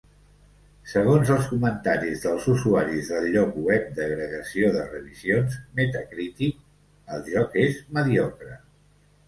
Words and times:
Segons 0.93 1.31
els 1.35 1.49
comentaris 1.51 2.23
dels 2.23 2.47
usuaris 2.53 3.11
del 3.13 3.27
lloc 3.35 3.53
web 3.69 3.93
d'agregació 4.01 4.73
de 4.79 4.83
revisions 4.95 5.61
Metacritic, 5.83 6.67
el 7.19 7.25
joc 7.31 7.63
és 7.69 7.81
"mediocre". 8.01 8.61